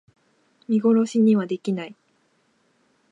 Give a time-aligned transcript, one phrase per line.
[0.67, 1.95] 見殺しにはできない